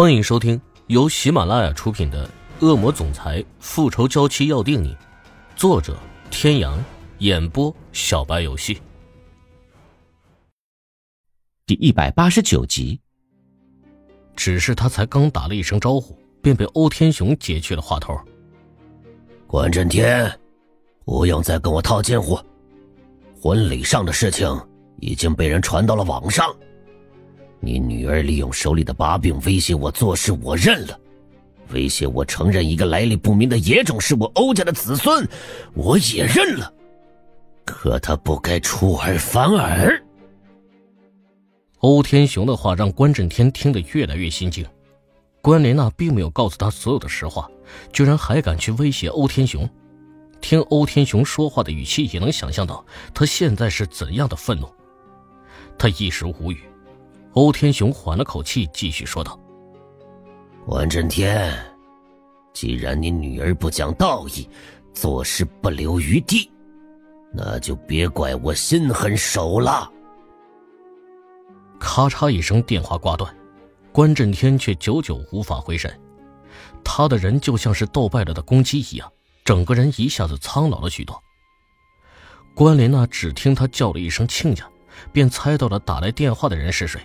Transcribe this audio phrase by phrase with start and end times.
[0.00, 2.24] 欢迎收听由喜马拉雅出品的
[2.64, 4.94] 《恶魔总裁复仇娇妻要定你》，
[5.56, 5.98] 作者：
[6.30, 6.78] 天阳，
[7.18, 8.80] 演播：小白游戏。
[11.66, 13.00] 第一百八十九集。
[14.36, 18.16] 只是他才刚打了一声招呼，便被欧天雄截去了话头。
[19.48, 20.32] 关震天，
[21.04, 22.38] 不用再跟我套近乎。
[23.42, 24.48] 婚礼上的事情
[25.00, 26.54] 已经被人传到了网上。
[27.60, 30.94] 你女儿利用手里的把柄威胁我做事，我认了；
[31.72, 35.28] 威胁我承认一个来历不明的野种是我欧家的子孙，
[35.74, 36.72] 我也认了。
[37.64, 40.02] 可他不该出尔反尔。
[41.80, 44.64] 欧天雄的话让关震天听得越来越心惊。
[45.40, 47.48] 关莲娜并没有告诉他所有的实话，
[47.92, 49.68] 居然还敢去威胁欧天雄。
[50.40, 54.68] 听欧天雄说话的语气，也能想象到他现在是怎样的愤怒。
[55.76, 56.60] 他一时无语。
[57.38, 59.38] 欧天雄缓了口气，继续说道
[60.66, 61.56] ：“关震天，
[62.52, 64.50] 既然你女儿不讲道义，
[64.92, 66.50] 做事不留余地，
[67.32, 69.88] 那就别怪我心狠手辣。”
[71.78, 73.32] 咔嚓一声，电话挂断，
[73.92, 75.88] 关震天却久久无法回神。
[76.82, 79.08] 他的人就像是斗败了的公鸡一样，
[79.44, 81.16] 整个人一下子苍老了许多。
[82.52, 84.68] 关莲娜只听他叫了一声“亲家”，
[85.14, 87.00] 便猜到了打来电话的人是谁。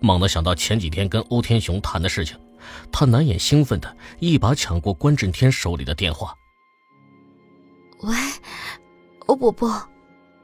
[0.00, 2.36] 猛地想到前几天跟欧天雄谈的事情，
[2.92, 6.34] 他难掩兴奋的一把抢过关震天手里的电话。
[8.02, 8.14] 喂，
[9.26, 9.88] 欧伯伯，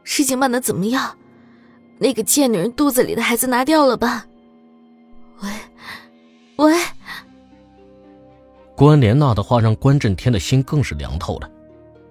[0.02, 1.16] 事情办的怎么样？
[1.98, 4.26] 那个贱女人肚子里的孩子拿掉了吧？
[5.40, 5.50] 喂，
[6.56, 6.74] 喂。
[8.76, 11.48] 关莲娜的话让关震天的心更是凉透了。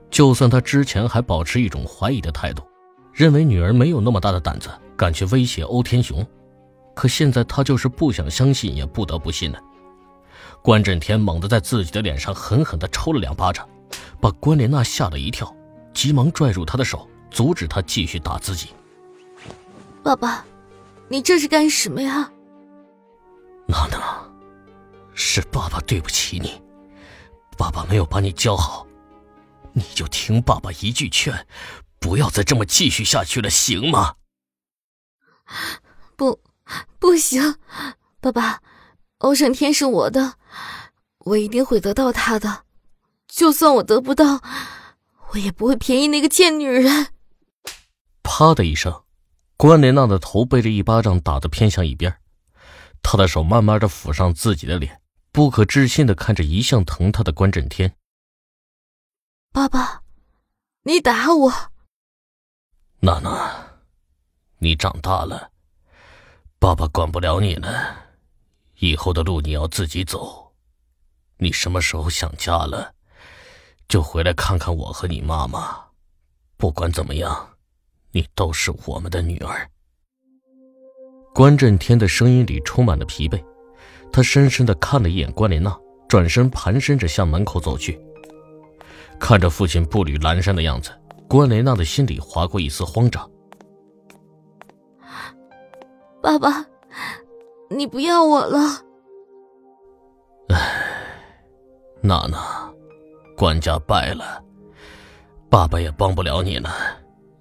[0.10, 2.64] 就算他之前还保持一种怀疑的态度，
[3.12, 6.26] 认为女儿没有那么大的胆子敢去威胁欧天雄。
[6.94, 9.60] 可现在他就是不想相信，也不得不信了。
[10.62, 13.68] 关震天猛地在自己的脸上狠狠地抽了两巴掌，
[14.22, 15.54] 把关莲娜吓了一跳，
[15.94, 18.70] 急忙拽住她的手，阻止她继续打自己。
[20.04, 20.46] 爸爸，
[21.10, 22.32] 你这是干什么呀？
[23.68, 24.24] 娜娜，
[25.14, 26.62] 是爸爸对不起你，
[27.58, 28.88] 爸爸没有把你教好，
[29.74, 31.46] 你就听爸爸一句劝，
[32.00, 34.16] 不要再这么继续下去了，行吗？
[36.16, 36.40] 不。
[37.00, 37.58] 不行，
[38.20, 38.62] 爸爸，
[39.20, 40.36] 欧胜天是我的，
[41.20, 42.64] 我一定会得到他的。
[43.28, 44.42] 就算我得不到，
[45.32, 47.08] 我也不会便宜那个贱女人。
[48.22, 49.04] 啪的一声，
[49.58, 52.20] 关莲娜的头被这一巴掌打得偏向一边，
[53.02, 55.02] 她的手慢慢的抚上自己的脸，
[55.32, 57.96] 不可置信的看着一向疼她的关震天。
[59.52, 60.04] 爸爸，
[60.84, 61.54] 你打我。
[63.00, 63.82] 娜娜，
[64.60, 65.53] 你长大了。
[66.64, 67.94] 爸爸管不了你了，
[68.80, 70.54] 以后的路你要自己走。
[71.38, 72.94] 你什么时候想家了，
[73.90, 75.76] 就回来看看我和你妈妈。
[76.56, 77.50] 不管怎么样，
[78.14, 79.70] 你都是我们的女儿。
[81.36, 83.44] 关震天的声音里充满了疲惫，
[84.10, 88.00] 他深深的看了一眼关莲娜，转身盘身着向门口走去。
[89.20, 90.98] 看着父亲步履蹒跚的样子，
[91.28, 93.30] 关莲娜的心里划过一丝慌张。
[96.24, 96.66] 爸爸，
[97.70, 98.58] 你不要我了。
[100.48, 100.58] 唉，
[102.02, 102.74] 娜娜，
[103.36, 104.42] 关家败了，
[105.50, 106.74] 爸爸也帮不了你了，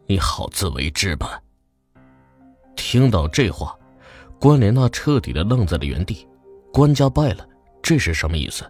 [0.08, 1.40] 你好自为之吧。
[2.74, 3.78] 听到这话，
[4.40, 6.26] 关莲娜彻底的愣在了原地。
[6.72, 7.46] 关家败了，
[7.84, 8.68] 这是什么意思？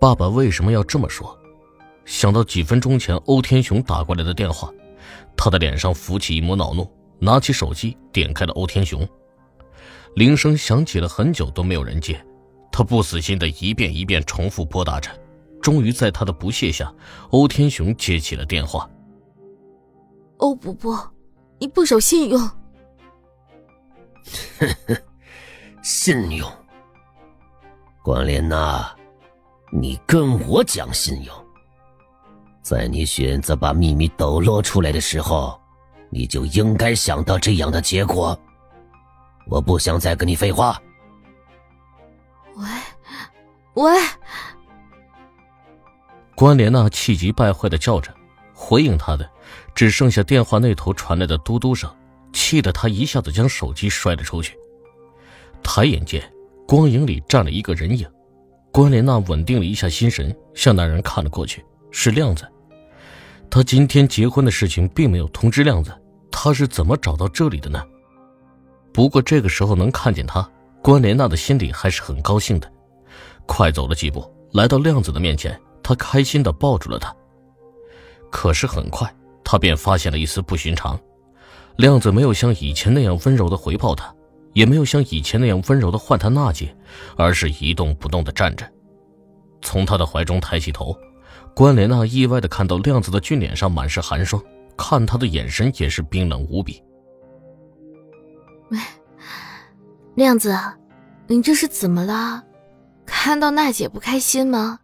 [0.00, 1.38] 爸爸为什么要这么说？
[2.04, 4.68] 想到几分钟前欧天雄打过来的电话，
[5.36, 6.90] 他的脸上浮起一抹恼怒，
[7.20, 9.08] 拿起手机点开了欧天雄。
[10.14, 12.22] 铃声响起了很久都没有人接，
[12.70, 15.10] 他不死心的一遍一遍重复拨打着，
[15.60, 16.92] 终于在他的不屑下，
[17.30, 18.88] 欧天雄接起了电话。
[20.38, 21.12] 欧伯伯，
[21.58, 22.40] 你不守信用。
[24.58, 24.96] 呵呵，
[25.82, 26.50] 信用。
[28.02, 28.94] 关莲娜，
[29.72, 31.34] 你跟我讲信用。
[32.60, 35.58] 在你选择把秘密抖落出来的时候，
[36.10, 38.38] 你就应该想到这样的结果。
[39.46, 40.80] 我不想再跟你废话。
[42.54, 42.66] 喂，
[43.74, 43.92] 喂！
[46.34, 48.12] 关莲娜气急败坏的叫着，
[48.54, 49.28] 回应她的
[49.74, 51.90] 只剩下电话那头传来的嘟嘟声，
[52.32, 54.56] 气得她一下子将手机摔了出去。
[55.62, 56.22] 抬眼间，
[56.66, 58.08] 光影里站了一个人影。
[58.72, 62.50] 关莲娜稳定了一下心神，向那人看了过去，是亮子。
[63.50, 65.92] 他今天结婚的事情并没有通知亮子，
[66.30, 67.84] 他是怎么找到这里的呢？
[68.92, 70.48] 不过这个时候能看见他，
[70.82, 72.70] 关莲娜的心里还是很高兴的。
[73.46, 77.14] 快走了几步，来到亮子的面前，他开心的抱住了他。
[78.30, 79.12] 可是很快，
[79.42, 80.98] 他便发现了一丝不寻常，
[81.76, 84.14] 亮子没有像以前那样温柔的回报他，
[84.52, 86.74] 也没有像以前那样温柔的唤他娜姐，
[87.16, 88.70] 而是一动不动的站着。
[89.60, 90.96] 从他的怀中抬起头，
[91.54, 94.42] 关莲娜意外的看到亮子的俊脸上满是寒霜，
[94.76, 96.82] 看他的眼神也是冰冷无比。
[98.72, 98.78] 喂，
[100.16, 100.58] 亮子，
[101.28, 102.42] 你这是怎么了？
[103.04, 104.80] 看到娜姐不开心吗？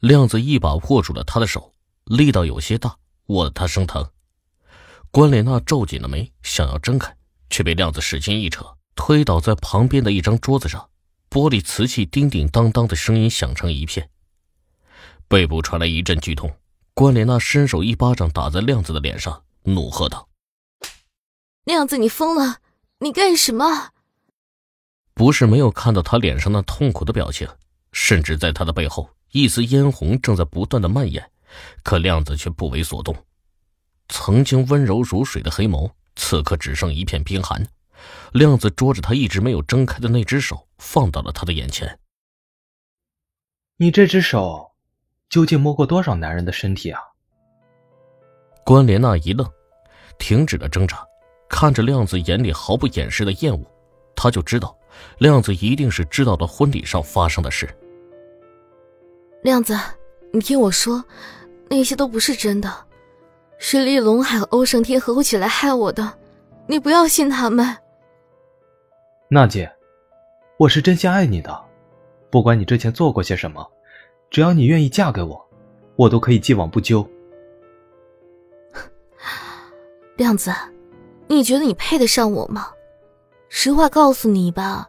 [0.00, 1.74] 亮子一把握住了他的手，
[2.04, 2.96] 力道有些大，
[3.26, 4.08] 握得他生疼。
[5.10, 7.16] 关莲娜皱紧了眉，想要挣开，
[7.50, 8.64] 却被亮子使劲一扯，
[8.94, 10.88] 推倒在旁边的一张桌子上，
[11.28, 14.08] 玻璃瓷器叮叮当当的声音响成一片。
[15.26, 16.54] 背部传来一阵剧痛，
[16.94, 20.27] 关莲娜伸手一巴掌打在亮子的脸上，怒喝道
[21.68, 22.60] ：“亮子，你疯了！
[23.00, 23.90] 你干什么？”
[25.12, 27.46] 不是没有看到他脸上那痛苦的表情，
[27.92, 31.30] 甚至在他的背后，一丝嫣红正在不断的蔓延，
[31.82, 33.14] 可亮子却不为所动。
[34.08, 37.62] 曾经温柔如水的黑眸，此刻只剩一片冰寒。
[38.32, 41.98] 亮子捉着他一直没有睁开的那只手，放到了他的眼前。
[43.76, 44.72] 你这只手，
[45.28, 46.98] 究竟摸过多少男人的身体啊？
[48.64, 49.46] 关莲娜一愣，
[50.18, 51.04] 停止了挣扎，
[51.60, 53.60] 看着亮子眼里毫不掩饰的厌恶，
[54.14, 54.78] 他就知道。
[55.18, 57.68] 亮子一定是知道了婚礼上发生的事。
[59.42, 59.76] 亮子，
[60.32, 61.04] 你听我说，
[61.68, 62.72] 那些都不是真的，
[63.58, 66.16] 是丽龙还有欧胜天合伙起来害我的，
[66.68, 67.76] 你不要信他们。
[69.26, 69.68] 娜姐，
[70.58, 71.60] 我是真心爱你的，
[72.30, 73.68] 不管你之前做过些什么，
[74.30, 75.44] 只要你愿意嫁给我，
[75.96, 77.04] 我都可以既往不咎。
[80.14, 80.52] 亮子，
[81.28, 82.70] 你觉得你配得上我吗？
[83.50, 84.88] 实话告诉你吧，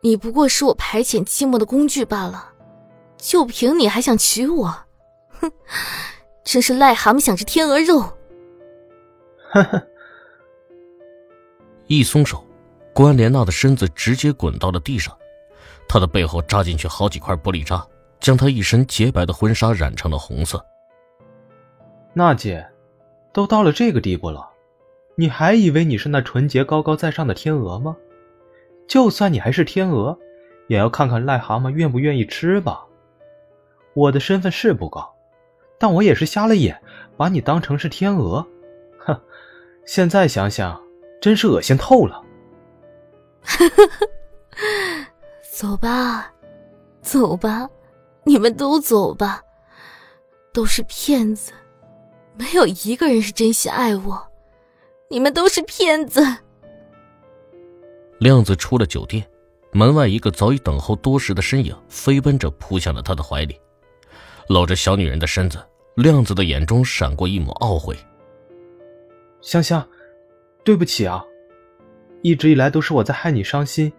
[0.00, 2.52] 你不过是我排遣寂寞的工具罢了。
[3.18, 4.74] 就凭你还想娶我？
[5.40, 5.50] 哼，
[6.44, 8.00] 真是癞蛤蟆想吃天鹅肉。
[9.50, 9.86] 呵呵。
[11.86, 12.44] 一松手，
[12.94, 15.16] 关莲娜的身子直接滚到了地上，
[15.88, 17.86] 她的背后扎进去好几块玻璃渣，
[18.20, 20.64] 将她一身洁白的婚纱染成了红色。
[22.14, 22.66] 娜姐，
[23.32, 24.50] 都到了这个地步了。
[25.18, 27.96] 你还以为你是那纯洁高高在上的天鹅吗？
[28.86, 30.16] 就算你还是天鹅，
[30.68, 32.84] 也要看看癞蛤蟆愿不愿意吃吧。
[33.94, 35.10] 我的身份是不高，
[35.78, 36.78] 但我也是瞎了眼，
[37.16, 38.46] 把你当成是天鹅。
[38.98, 39.18] 哼，
[39.86, 40.78] 现在想想，
[41.18, 42.22] 真是恶心透了。
[45.50, 46.30] 走吧，
[47.00, 47.66] 走吧，
[48.24, 49.42] 你们都走吧。
[50.52, 51.52] 都是骗子，
[52.36, 54.26] 没有一个人是真心爱我。
[55.08, 56.20] 你们都是骗子！
[58.18, 59.24] 亮子出了酒店，
[59.72, 63.60] 门外一个早已等候多时的身影飞奔着扑向了他的怀里，
[64.48, 65.58] 搂着小女人的身子，
[65.94, 67.96] 亮子的眼中闪过一抹懊悔。
[69.40, 69.86] 香香，
[70.64, 71.24] 对不起啊，
[72.22, 73.92] 一直以来都是我在害你伤心，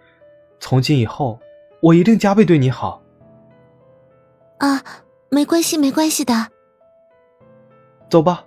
[0.60, 1.40] 从今以后
[1.80, 3.02] 我一定加倍对你好。
[4.58, 4.84] 啊，
[5.30, 6.34] 没关系，没关系的。
[8.10, 8.47] 走吧。